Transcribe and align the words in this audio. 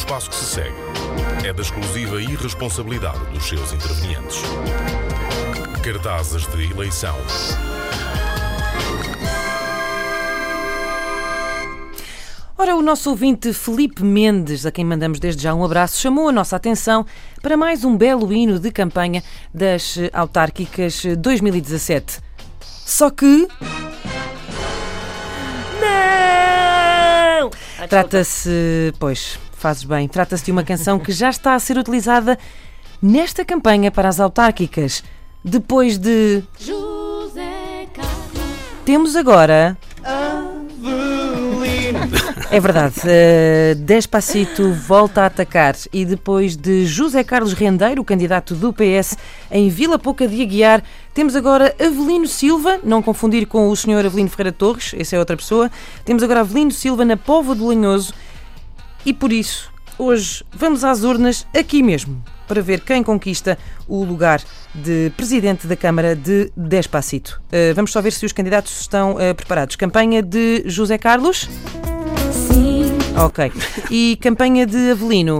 espaço 0.00 0.30
que 0.30 0.36
se 0.36 0.44
segue 0.46 0.74
é 1.44 1.52
da 1.52 1.60
exclusiva 1.60 2.22
irresponsabilidade 2.22 3.18
dos 3.34 3.46
seus 3.46 3.70
intervenientes. 3.72 4.40
Cartazes 5.82 6.46
de 6.46 6.70
eleição. 6.70 7.14
Ora, 12.56 12.74
o 12.76 12.82
nosso 12.82 13.10
ouvinte 13.10 13.52
Felipe 13.52 14.02
Mendes, 14.02 14.64
a 14.64 14.72
quem 14.72 14.86
mandamos 14.86 15.20
desde 15.20 15.42
já 15.42 15.54
um 15.54 15.64
abraço, 15.64 16.00
chamou 16.00 16.30
a 16.30 16.32
nossa 16.32 16.56
atenção 16.56 17.04
para 17.42 17.56
mais 17.56 17.84
um 17.84 17.94
belo 17.94 18.32
hino 18.32 18.58
de 18.58 18.70
campanha 18.70 19.22
das 19.52 19.98
autárquicas 20.14 21.02
2017. 21.18 22.20
Só 22.62 23.10
que. 23.10 23.46
Não! 25.80 27.50
Trata-se. 27.88 28.94
Pois, 28.98 29.38
fazes 29.60 29.84
bem. 29.84 30.08
Trata-se 30.08 30.44
de 30.44 30.52
uma 30.52 30.64
canção 30.64 30.98
que 30.98 31.12
já 31.12 31.28
está 31.28 31.54
a 31.54 31.58
ser 31.58 31.76
utilizada 31.76 32.38
nesta 33.00 33.44
campanha 33.44 33.90
para 33.90 34.08
as 34.08 34.18
autárquicas. 34.18 35.04
Depois 35.44 35.98
de. 35.98 36.42
José 36.58 37.86
Carlos. 37.94 38.40
Temos 38.84 39.14
agora. 39.14 39.76
É 42.50 42.58
verdade. 42.58 42.96
Uh, 43.00 43.74
Despacito 43.76 44.72
volta 44.72 45.22
a 45.22 45.26
atacar 45.26 45.76
e 45.92 46.04
depois 46.04 46.56
de 46.56 46.84
José 46.84 47.22
Carlos 47.22 47.52
Rendeiro, 47.52 48.02
candidato 48.02 48.54
do 48.56 48.72
PS 48.72 49.16
em 49.50 49.68
Vila 49.68 49.98
Pouca 49.98 50.26
de 50.26 50.42
Aguiar, 50.42 50.82
temos 51.14 51.36
agora 51.36 51.74
Avelino 51.78 52.26
Silva, 52.26 52.80
não 52.82 53.02
confundir 53.02 53.46
com 53.46 53.68
o 53.68 53.76
senhor 53.76 54.04
Avelino 54.04 54.28
Ferreira 54.28 54.52
Torres, 54.52 54.94
essa 54.98 55.14
é 55.14 55.18
outra 55.18 55.36
pessoa. 55.36 55.70
Temos 56.04 56.22
agora 56.24 56.40
Avelino 56.40 56.72
Silva 56.72 57.04
na 57.04 57.16
Póvoa 57.16 57.54
do 57.54 57.66
Lanhoso 57.66 58.12
e 59.04 59.12
por 59.12 59.32
isso, 59.32 59.70
hoje 59.98 60.44
vamos 60.52 60.84
às 60.84 61.02
urnas 61.02 61.46
aqui 61.54 61.82
mesmo 61.82 62.22
para 62.50 62.60
ver 62.60 62.80
quem 62.80 63.00
conquista 63.02 63.56
o 63.86 64.02
lugar 64.02 64.42
de 64.74 65.12
presidente 65.16 65.68
da 65.68 65.76
Câmara 65.76 66.16
de 66.16 66.50
Despacito. 66.56 67.40
Uh, 67.46 67.72
vamos 67.76 67.92
só 67.92 68.02
ver 68.02 68.12
se 68.12 68.26
os 68.26 68.32
candidatos 68.32 68.80
estão 68.80 69.12
uh, 69.12 69.34
preparados. 69.36 69.76
Campanha 69.76 70.20
de 70.20 70.64
José 70.66 70.98
Carlos? 70.98 71.48
Sim. 72.32 72.90
Ok. 73.16 73.52
E 73.88 74.18
campanha 74.20 74.66
de 74.66 74.90
Avelino? 74.90 75.38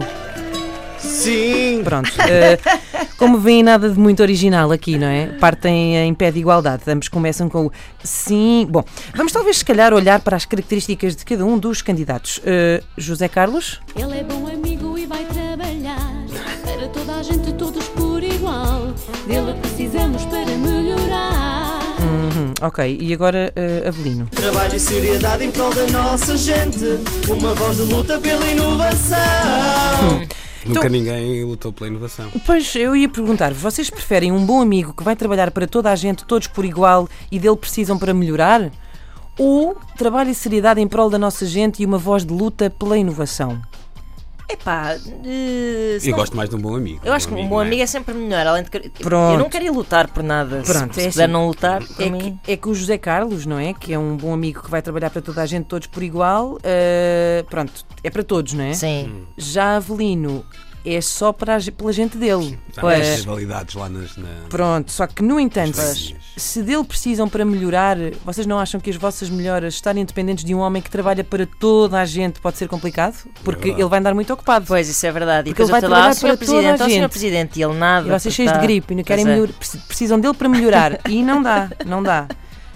Sim! 0.98 1.80
Pronto. 1.82 2.10
Uh, 2.10 2.80
como 3.20 3.38
veem, 3.38 3.62
nada 3.62 3.90
de 3.90 3.98
muito 3.98 4.22
original 4.22 4.72
aqui, 4.72 4.96
não 4.96 5.06
é? 5.06 5.26
Partem 5.26 5.94
em 5.94 6.14
pé 6.14 6.30
de 6.30 6.38
igualdade. 6.38 6.84
Ambos 6.86 7.06
começam 7.06 7.50
com 7.50 7.66
o 7.66 7.72
sim. 8.02 8.66
Bom, 8.70 8.82
vamos 9.14 9.30
talvez, 9.30 9.58
se 9.58 9.64
calhar, 9.64 9.92
olhar 9.92 10.20
para 10.20 10.38
as 10.38 10.46
características 10.46 11.14
de 11.14 11.26
cada 11.26 11.44
um 11.44 11.58
dos 11.58 11.82
candidatos. 11.82 12.38
Uh, 12.38 12.82
José 12.96 13.28
Carlos? 13.28 13.78
Ele 13.94 14.20
é 14.20 14.24
bom 14.24 14.48
amigo 14.48 14.96
e 14.96 15.04
vai 15.04 15.22
trabalhar 15.26 16.24
para 16.62 16.88
toda 16.88 17.16
a 17.16 17.22
gente, 17.22 17.52
todos 17.52 17.86
por 17.88 18.22
igual. 18.22 18.94
Dele 19.26 19.52
precisamos 19.60 20.24
para 20.24 20.56
melhorar. 20.56 21.80
Uhum, 22.00 22.54
ok. 22.62 22.98
E 23.02 23.12
agora, 23.12 23.52
uh, 23.54 23.88
Avelino? 23.88 24.28
Trabalho 24.30 24.76
e 24.76 24.80
seriedade 24.80 25.44
em 25.44 25.50
prol 25.50 25.74
da 25.74 25.86
nossa 25.88 26.38
gente. 26.38 26.98
Uma 27.28 27.52
voz 27.52 27.76
de 27.76 27.82
luta 27.82 28.18
pela 28.18 28.46
inovação. 28.46 29.18
Nunca 30.64 30.80
Então- 30.80 30.90
ninguém 30.90 31.42
lutou 31.44 31.72
pela 31.72 31.88
inovação. 31.88 32.30
Pois, 32.44 32.74
eu 32.74 32.94
ia 32.94 33.08
perguntar, 33.08 33.52
vocês 33.54 33.88
preferem 33.88 34.30
um 34.30 34.44
bom 34.44 34.60
amigo 34.60 34.92
que 34.92 35.02
vai 35.02 35.16
trabalhar 35.16 35.50
para 35.50 35.66
toda 35.66 35.90
a 35.90 35.96
gente, 35.96 36.24
todos 36.24 36.48
por 36.48 36.64
igual, 36.64 37.08
e 37.30 37.38
dele 37.38 37.56
precisam 37.56 37.98
para 37.98 38.12
melhorar? 38.12 38.70
Ou 39.38 39.74
trabalho 39.96 40.30
e 40.30 40.34
seriedade 40.34 40.80
em 40.80 40.86
prol 40.88 41.08
da 41.08 41.18
nossa 41.18 41.46
gente 41.46 41.82
e 41.82 41.86
uma 41.86 41.96
voz 41.96 42.24
de 42.26 42.32
luta 42.34 42.68
pela 42.68 42.98
inovação? 42.98 43.60
Epá, 44.52 44.96
se 44.98 45.10
Eu 46.08 46.10
não- 46.10 46.18
gosto 46.18 46.36
mais 46.36 46.48
de 46.50 46.56
um 46.56 46.58
bom 46.58 46.74
amigo. 46.76 47.00
eu 47.04 47.12
acho 47.12 47.28
que 47.28 47.34
um 47.34 47.46
bom 47.48 47.62
é? 47.62 47.66
amigo 47.66 47.82
é 47.82 47.86
sempre 47.86 48.14
melhor. 48.14 48.46
Além 48.46 48.64
de 48.64 48.70
que- 48.70 48.90
Pronto. 48.90 49.34
Eu 49.34 49.38
não 49.38 49.48
queria 49.48 49.70
lutar 49.70 50.08
por 50.08 50.22
nada. 50.22 50.62
Pronto, 50.64 50.94
se, 50.94 51.00
é 51.02 51.10
puder 51.10 51.24
assim. 51.24 51.32
não 51.32 51.46
lutar, 51.46 51.84
para 51.84 52.04
É 52.04 52.10
mim. 52.10 52.38
que, 52.42 52.52
é 52.52 52.56
que 52.56 52.68
o 52.68 52.74
José 52.74 52.98
Carlos, 52.98 53.46
não 53.46 53.58
é? 53.58 53.72
Que 53.72 53.92
é 53.92 53.98
um 53.98 54.16
bom 54.16 54.32
amigo 54.32 54.62
que 54.62 54.70
vai 54.70 54.82
trabalhar 54.82 55.10
para 55.10 55.22
toda 55.22 55.40
a 55.42 55.46
gente, 55.46 55.66
todos 55.66 55.86
por 55.86 56.02
igual. 56.02 56.58
eh, 56.62 57.44
pronto, 57.48 57.72
é 58.02 58.10
para 58.10 58.22
todos, 58.24 58.52
não 58.54 58.64
é? 58.64 58.74
Sim. 58.74 59.24
Já 59.36 59.76
Avelino 59.76 60.44
é 60.84 61.00
só 61.00 61.32
para 61.32 61.56
a, 61.56 61.60
pela 61.76 61.92
gente 61.92 62.16
dele. 62.16 62.58
Há 62.76 62.80
Pois. 62.80 62.98
muitas 62.98 63.20
rivalidades 63.20 63.74
lá 63.74 63.88
nas. 63.88 64.16
Na... 64.16 64.28
Pronto, 64.48 64.90
só 64.90 65.06
que 65.06 65.22
no 65.22 65.38
entanto, 65.38 65.74
Pois. 65.76 66.14
se 66.36 66.62
dele 66.62 66.84
precisam 66.84 67.28
para 67.28 67.44
melhorar, 67.44 67.96
vocês 68.24 68.46
não 68.46 68.58
acham 68.58 68.80
que 68.80 68.88
as 68.90 68.96
vossas 68.96 69.28
melhoras 69.28 69.74
estarem 69.74 70.04
dependentes 70.04 70.44
de 70.44 70.54
um 70.54 70.58
homem 70.58 70.80
que 70.80 70.90
trabalha 70.90 71.22
para 71.22 71.46
toda 71.46 72.00
a 72.00 72.04
gente 72.04 72.40
pode 72.40 72.56
ser 72.56 72.68
complicado? 72.68 73.14
Porque 73.44 73.60
verdade. 73.64 73.82
ele 73.82 73.88
vai 73.90 73.98
andar 74.00 74.14
muito 74.14 74.32
ocupado. 74.32 74.64
Pois, 74.66 74.88
isso 74.88 75.04
é 75.06 75.12
verdade. 75.12 75.50
E 75.50 75.52
Porque 75.52 75.62
ele 75.62 75.66
depois 75.66 75.80
vai 75.82 75.90
lá, 75.90 75.96
trabalhar 75.96 76.10
"Ah, 76.10 76.14
senhor 76.14 76.36
para 76.36 76.46
toda 76.46 76.84
a 76.84 76.88
gente." 76.88 77.10
Presidente, 77.10 77.58
e 77.58 77.62
ele 77.62 77.74
nada. 77.74 78.08
E 78.08 78.10
vocês 78.10 78.34
cheios 78.34 78.50
de 78.50 78.56
está- 78.56 78.66
gripe 78.66 78.92
e 78.92 78.96
não 78.96 79.04
querem 79.04 79.24
é. 79.24 79.28
melhor, 79.28 79.48
preci- 79.48 79.78
precisam 79.78 80.18
dele 80.18 80.34
para 80.34 80.48
melhorar. 80.48 80.98
E 81.08 81.22
não 81.22 81.42
dá, 81.42 81.70
não 81.84 82.02
dá. 82.02 82.26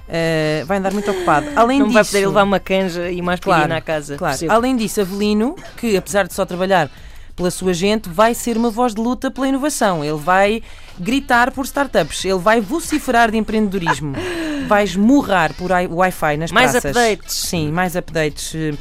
Eh, 0.07 0.63
vai 0.67 0.77
andar 0.79 0.93
muito 0.93 1.11
ocupado. 1.11 1.47
Além 1.57 1.79
Não 1.79 1.87
disso, 1.87 1.95
vai 1.95 2.05
poder 2.05 2.27
levar 2.27 2.43
uma 2.43 2.61
canja 2.61 3.11
e 3.11 3.23
mais 3.23 3.41
Claro, 3.41 3.73
à 3.73 3.81
casa. 3.81 4.17
Claro. 4.19 4.37
Além 4.51 4.77
disso, 4.77 5.01
Avelino, 5.01 5.57
que 5.79 5.97
apesar 5.97 6.27
de 6.27 6.35
só 6.35 6.45
trabalhar 6.45 6.91
pela 7.37 7.51
sua 7.51 7.73
gente, 7.75 8.09
vai 8.09 8.35
ser 8.35 8.57
uma 8.57 8.71
voz 8.71 8.95
de 8.95 9.01
luta 9.01 9.31
pela 9.31 9.49
inovação. 9.49 10.05
Ele 10.05 10.17
vai 10.19 10.63
gritar 10.99 11.51
por 11.51 11.65
startups, 11.65 12.25
ele 12.25 12.39
vai 12.39 12.61
vociferar 12.61 13.31
de 13.31 13.37
empreendedorismo, 13.37 14.13
vai 14.69 14.85
esmurrar 14.85 15.53
por 15.55 15.71
Wi-Fi 15.71 16.37
nas 16.37 16.51
Mais 16.53 16.71
praças. 16.73 16.91
updates. 16.97 17.35
Sim, 17.35 17.71
mais 17.73 17.97
updates. 17.97 18.55
eh, 18.55 18.75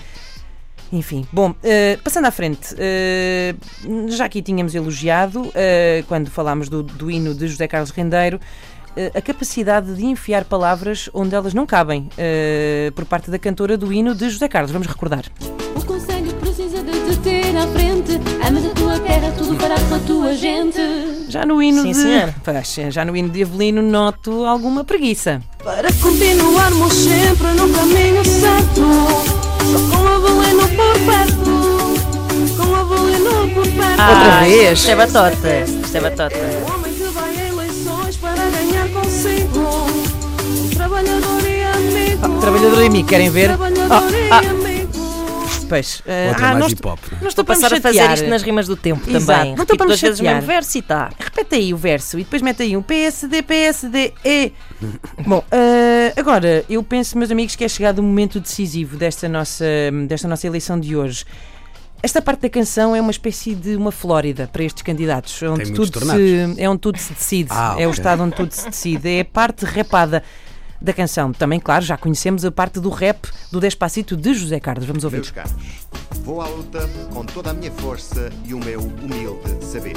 Enfim, 0.92 1.26
bom, 1.32 1.56
eh, 1.64 1.98
passando 2.04 2.26
à 2.28 2.32
frente, 2.32 2.76
eh, 2.78 3.56
já 4.10 4.26
aqui 4.26 4.44
tínhamos 4.44 4.76
elogiado, 4.76 5.50
eh, 5.56 6.04
quando 6.08 6.30
falámos 6.30 6.70
do, 6.70 6.84
do 6.84 7.10
hino 7.10 7.34
de 7.34 7.48
José 7.48 7.68
Carlos 7.68 7.90
Rendeiro, 7.90 8.40
a 9.16 9.22
capacidade 9.24 9.96
de 9.96 10.06
enfiar 10.06 10.44
palavras 10.46 11.10
onde 11.16 11.34
elas 11.34 11.52
não 11.56 11.66
cabem, 11.66 12.10
por 12.94 13.06
parte 13.06 13.32
da 13.32 13.40
cantora 13.40 13.76
do 13.76 13.92
hino 13.92 14.14
de 14.14 14.30
José 14.30 14.48
Carlos. 14.48 14.70
Vamos 14.70 14.86
recordar. 14.88 15.24
O 15.76 15.84
conselho 15.84 16.32
precisa 16.36 16.84
de 16.84 16.92
ter 17.24 17.56
à 17.58 17.68
frente. 17.68 18.20
Amas 18.48 18.66
a 18.66 18.70
tua 18.70 19.00
terra, 19.00 19.32
tudo 19.38 19.56
farás 19.60 19.82
pela 19.84 20.00
tua 20.02 20.34
gente. 20.36 20.80
Já 21.30 21.46
no 21.46 21.62
hino 21.62 21.82
Sim, 21.82 21.92
de. 21.92 21.98
senhor. 21.98 22.34
Pois, 22.44 22.76
já 22.94 23.06
no 23.06 23.16
hino 23.16 23.30
de 23.30 23.44
Avelino 23.44 23.82
noto 23.82 24.46
alguma 24.46 24.84
preguiça. 24.84 25.42
Para 25.64 25.92
continuarmos 25.94 26.94
sempre 26.94 27.48
no 27.54 27.70
caminho 27.70 28.24
certo. 28.26 28.82
Só 29.72 29.98
com 29.98 30.08
a 30.08 30.20
Beleno 30.20 30.68
por 30.70 31.00
perto. 31.06 32.58
Com 32.58 32.76
a 32.76 32.84
Beleno 32.84 33.50
por 33.54 33.64
perto. 33.64 33.90
Outra 33.92 34.40
Ah, 34.40 34.44
vez? 34.44 34.80
Isto 34.80 34.92
é 34.92 34.96
batota. 34.96 35.60
Isto 35.84 35.98
é 35.98 36.02
batota. 36.02 36.36
O 36.36 36.74
homem 36.74 36.94
que 36.94 37.04
vai 37.06 37.36
a 37.38 37.48
eleições 37.50 38.18
para 38.18 38.36
ganhar 38.50 38.88
consigo. 38.90 39.88
Um 40.66 40.70
trabalhador 40.76 41.42
e 41.48 41.64
amigo. 41.64 42.40
Trabalhador 42.42 42.82
e 42.84 42.88
amigo, 42.88 43.08
querem 43.08 43.30
ver? 43.30 43.48
Trabalhador 43.48 43.88
Ah, 44.30 44.42
ah. 44.42 44.53
Pois. 45.74 46.04
eh, 46.06 46.28
Outra 46.30 46.46
ah, 46.46 46.50
mais 46.50 46.60
nós, 46.60 46.72
hip 46.74 46.88
hop. 46.88 47.00
não 47.20 47.26
é? 47.26 47.28
Estou 47.28 47.42
a 47.42 47.46
passar 47.46 47.74
a 47.74 47.82
fazer 47.82 48.12
isto 48.14 48.28
nas 48.30 48.44
rimas 48.44 48.68
do 48.68 48.76
tempo 48.76 49.02
Exato. 49.10 49.26
também. 49.40 49.56
Não 49.56 49.64
estou 49.64 49.78
para 49.78 49.88
me 49.88 49.96
vezes 49.96 50.04
o 50.04 50.16
chatear. 50.18 50.36
mesmo 50.36 50.48
verso 50.48 50.78
e 50.78 50.82
tá. 50.82 51.10
Repete 51.20 51.56
aí 51.56 51.74
o 51.74 51.78
verso 51.78 52.20
e 52.20 52.24
depois 52.24 52.42
mete 52.42 52.62
aí 52.64 52.78
um 52.78 52.82
PSD, 52.82 53.42
PSD, 53.42 54.14
E. 54.24 54.52
Bom, 55.26 55.44
eh, 55.52 56.14
agora 56.16 56.64
eu 56.70 56.84
penso, 56.84 57.18
meus 57.18 57.32
amigos, 57.32 57.56
que 57.56 57.64
é 57.64 57.68
chegado 57.68 58.00
o 58.00 58.04
momento 58.04 58.40
decisivo 58.40 58.98
desta 58.98 59.28
nossa, 59.28 59.66
desta 60.08 60.28
nossa 60.28 60.46
eleição 60.46 60.80
de 60.80 60.96
hoje. 60.96 61.26
Esta 62.02 62.22
parte 62.22 62.42
da 62.42 62.50
canção 62.50 62.94
é 62.94 63.00
uma 63.00 63.12
espécie 63.12 63.56
de 63.56 63.78
uma 63.78 63.90
Flórida 63.90 64.50
para 64.52 64.62
estes 64.62 64.84
candidatos, 64.84 65.42
onde 65.42 65.64
muitos 65.72 65.90
tudo 65.90 65.92
tornados. 66.00 66.22
se, 66.22 66.62
é 66.62 66.70
onde 66.70 66.82
tudo 66.82 66.98
se 66.98 67.14
decide, 67.14 67.48
Ah, 67.50 67.76
é 67.80 67.88
o 67.88 67.92
ok. 67.92 68.00
estado 68.00 68.24
onde 68.24 68.36
tudo 68.36 68.52
se 68.52 68.70
decide, 68.70 69.10
é 69.10 69.22
a 69.22 69.26
parte 69.26 69.64
rapada 69.64 70.22
da 70.84 70.92
canção. 70.92 71.32
Também, 71.32 71.60
claro, 71.60 71.86
já 71.86 71.98
conhecemos 71.98 72.44
a 72.44 72.52
parte 72.52 72.80
do 72.82 72.90
rap 72.90 73.30
do 73.50 73.60
Despacito 73.60 74.18
de 74.18 74.34
José 74.34 74.60
Carlos. 74.60 74.86
Vamos 74.86 75.06
ouvir. 75.06 75.18
Meus 75.18 75.32
caros, 75.32 75.54
vou 76.24 76.42
à 76.42 76.48
luta 76.48 76.88
com 77.14 77.26
toda 77.26 77.52
a 77.52 77.54
minha 77.54 77.72
força 77.72 78.30
e 78.46 78.54
o 78.54 78.60
meu 78.60 78.82
humilde 78.82 79.66
saber. 79.66 79.96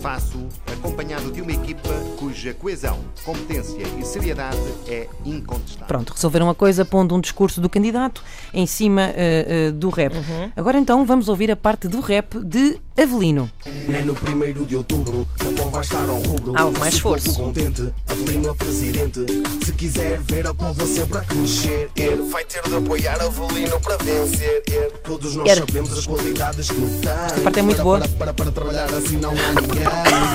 Faço 0.00 0.48
acompanhado 0.72 1.30
de 1.30 1.40
uma 1.40 1.52
equipa 1.52 1.88
cuja 2.18 2.52
coesão, 2.54 2.98
competência 3.24 3.82
e 3.98 4.04
seriedade 4.04 4.58
é 4.88 5.08
incontestável. 5.24 5.86
Pronto, 5.86 6.12
resolveram 6.12 6.50
a 6.50 6.54
coisa 6.54 6.84
pondo 6.84 7.14
um 7.14 7.20
discurso 7.20 7.60
do 7.60 7.68
candidato 7.68 8.22
em 8.52 8.66
cima 8.66 9.12
eh, 9.14 9.46
eh, 9.68 9.70
do 9.70 9.90
rap. 9.90 10.12
Agora 10.56 10.76
então 10.78 11.04
vamos 11.06 11.28
ouvir 11.28 11.52
a 11.52 11.56
parte 11.56 11.86
do 11.86 12.00
rap 12.00 12.36
de 12.40 12.80
Avelino. 12.96 13.50
É 13.66 14.02
no 14.02 14.14
primeiro 14.14 14.66
de 14.66 14.76
outubro, 14.76 15.26
o 15.40 15.52
povo 15.54 15.70
vai 15.70 15.80
estar 15.80 16.08
ao 16.08 16.16
rubro. 16.20 16.52
Há 16.54 16.70
mais 16.78 16.94
esforço. 16.94 17.32
contente, 17.34 17.92
Avelino 18.06 18.50
a 18.50 18.54
presidente. 18.54 19.20
Se 19.64 19.72
quiser 19.72 20.20
ver 20.20 20.46
a 20.46 20.52
povo 20.54 20.86
sempre 20.86 21.18
a 21.18 21.22
crescer, 21.22 21.90
ele 21.96 22.22
vai 22.30 22.44
ter 22.44 22.62
de 22.68 22.74
apoiar 22.76 23.20
Avelino 23.22 23.80
para 23.80 23.96
vencer. 23.98 24.62
ele. 24.70 24.90
Todos 25.04 25.34
nós 25.36 25.48
Era. 25.48 25.60
sabemos 25.60 25.92
as 25.98 26.06
qualidades 26.06 26.68
que 26.70 26.74
tem. 26.76 27.10
Esta 27.26 27.40
parte 27.40 27.58
é 27.58 27.62
muito 27.62 27.82
boa. 27.82 27.98
Para, 28.00 28.08
para, 28.08 28.34
para 28.34 28.52
trabalhar 28.52 28.92
assim 28.94 29.16
não 29.16 29.30
há 29.30 29.60
ninguém. 29.60 29.84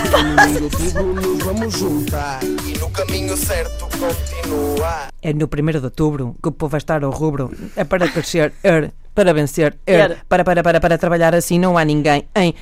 No 0.03 0.09
primeiro 0.09 0.69
de 0.69 0.77
outubro 0.77 1.13
nos 1.13 1.43
vamos 1.43 1.73
juntar 1.77 2.39
e 2.43 2.77
no 2.79 2.89
caminho 2.89 3.37
certo 3.37 3.87
continuar. 3.97 5.09
É 5.21 5.31
no 5.33 5.45
1 5.45 5.79
de 5.79 5.85
outubro 5.85 6.35
que 6.41 6.49
o 6.49 6.51
povo 6.51 6.71
vai 6.71 6.79
estar 6.79 7.03
ao 7.03 7.11
rubro. 7.11 7.51
É 7.75 7.83
para 7.83 8.07
crescer. 8.09 8.53
er. 8.63 8.91
Para 9.17 9.33
vencer, 9.33 9.75
er, 9.87 10.19
para, 10.29 10.43
para, 10.43 10.61
para, 10.61 10.79
para 10.79 10.95
trabalhar 10.95 11.33
assim, 11.33 11.57
não 11.57 11.75
há 11.75 11.83
ninguém, 11.83 12.27
hein? 12.35 12.53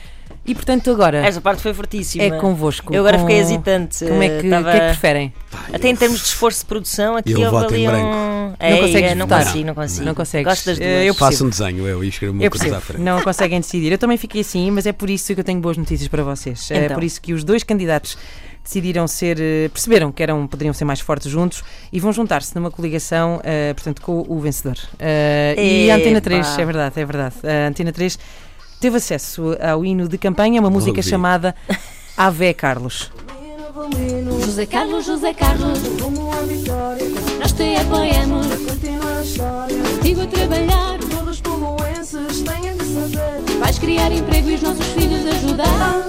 E 0.47 0.53
portanto 0.53 0.91
agora 0.91 1.25
Esta 1.25 1.41
parte 1.41 1.61
foi 1.61 1.73
fortíssima. 1.73 2.23
é 2.23 2.31
convosco. 2.39 2.93
Eu 2.93 3.01
agora 3.01 3.17
com- 3.17 3.25
fiquei 3.25 3.39
hesitante. 3.41 4.05
Como 4.05 4.21
é 4.21 4.41
que, 4.41 4.49
Tava- 4.49 4.67
o 4.67 4.71
que 4.71 4.77
é 4.77 4.79
que 4.79 4.85
preferem? 4.87 5.33
Até 5.73 5.87
em 5.89 5.95
termos 5.95 6.19
de 6.19 6.25
esforço 6.27 6.59
de 6.59 6.65
produção, 6.65 7.17
aqui 7.17 7.31
Eu 7.31 7.39
houve 7.39 7.51
voto 7.51 7.73
em 7.75 7.87
ali 7.87 7.97
branco. 7.97 8.15
um. 8.15 8.35
Não 8.69 8.77
consegues 8.79 9.11
é, 9.11 9.15
não 9.15 9.25
votar? 9.27 9.45
consigo, 9.45 9.65
não 9.65 9.73
consigo. 9.75 10.05
Não 10.05 10.15
consegues. 10.15 10.45
Gosto 10.53 10.65
das 10.67 10.77
duas. 10.77 10.89
Eh, 10.89 11.05
eu 11.09 11.13
Faço 11.15 11.45
um 11.45 11.49
desenho, 11.49 11.87
eu, 11.87 12.03
e 12.03 12.07
escrevo 12.09 12.33
uma 12.33 12.43
Eu 12.43 12.51
cruz 12.51 12.71
à 12.71 12.79
frente. 12.79 13.01
não 13.01 13.21
conseguem 13.21 13.59
decidir. 13.59 13.91
Eu 13.91 13.97
também 13.97 14.17
fiquei 14.17 14.41
assim, 14.41 14.69
mas 14.71 14.85
é 14.85 14.91
por 14.93 15.09
isso 15.09 15.33
que 15.33 15.39
eu 15.39 15.43
tenho 15.43 15.59
boas 15.59 15.77
notícias 15.77 16.07
para 16.07 16.23
vocês. 16.23 16.69
É 16.71 16.85
Então. 16.85 16.95
por 16.95 17.03
isso 17.03 17.19
que 17.19 17.33
os 17.33 17.43
dois 17.43 17.63
candidatos 17.63 18.17
decidiram 18.63 19.07
ser, 19.07 19.37
eh, 19.39 19.69
perceberam 19.69 20.11
que 20.11 20.21
eram, 20.23 20.45
poderiam 20.47 20.73
ser 20.73 20.85
mais 20.85 20.99
fortes 20.99 21.29
juntos 21.31 21.63
e 21.91 21.99
vão 21.99 22.11
juntar-se 22.13 22.55
numa 22.55 22.69
coligação, 22.71 23.39
eh, 23.43 23.73
portanto, 23.73 24.01
com 24.01 24.25
o 24.27 24.39
vencedor. 24.39 24.77
Eh, 24.99 25.55
e 25.57 25.91
a 25.91 25.95
Antena 25.95 26.17
Epá. 26.17 26.21
3, 26.21 26.57
é 26.59 26.65
verdade, 26.65 26.99
é 26.99 27.05
verdade. 27.05 27.35
A 27.43 27.67
Antena 27.67 27.91
3 27.91 28.17
teve 28.85 28.97
acesso 28.97 29.57
ao 29.59 29.83
hino 29.83 30.07
de 30.07 30.15
campanha, 30.15 30.61
uma 30.61 30.69
música 30.69 30.99
Ouvi. 30.99 31.09
chamada 31.09 31.55
Ave 32.15 32.53
Carlos. 32.53 33.11
José 34.45 34.67
Carlos, 34.67 35.05
José 35.07 35.33
Carlos, 35.33 35.79
vitória, 35.79 37.07
nós 37.39 37.51
te 37.51 37.75
apoiamos. 37.77 38.45
continua 38.45 39.17
a 39.17 39.23
história. 39.23 39.77
Contigo 39.95 40.21
a 40.21 40.27
trabalhar, 40.27 40.99
Todos 40.99 41.29
os 41.29 41.41
pomoenses 41.41 42.43
têm 42.43 42.77
de 42.77 42.85
saber. 42.85 43.57
vais 43.59 43.79
criar 43.79 44.11
emprego 44.11 44.51
e 44.51 44.53
os 44.53 44.61
nossos 44.61 44.85
filhos 44.85 45.25
ajudar. 45.33 46.05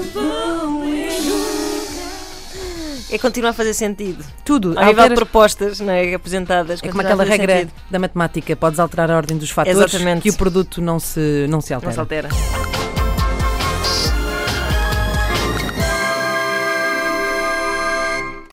É 3.11 3.19
continuar 3.19 3.51
a 3.51 3.53
fazer 3.53 3.75
sentido. 3.75 4.25
Tudo. 4.45 4.75
Ao 4.77 4.85
nível 4.85 5.09
de 5.09 5.15
propostas 5.15 5.81
não 5.81 5.93
é, 5.93 6.15
apresentadas. 6.15 6.81
É 6.83 6.89
como 6.89 7.01
aquela 7.01 7.25
regra 7.25 7.61
sentido. 7.61 7.73
da 7.91 7.99
matemática, 7.99 8.57
podes 8.57 8.81
alterar 8.81 9.11
a 9.11 9.17
ordem 9.17 9.37
dos 9.37 9.51
fatores 9.51 9.79
Exatamente. 9.79 10.23
que 10.23 10.31
o 10.31 10.35
produto 10.35 10.81
não 10.81 10.99
se, 10.99 11.47
não 11.49 11.61
se 11.61 11.73
altera. 11.73 11.89
Não 11.89 11.95
se 11.95 12.01
altera. 12.01 12.76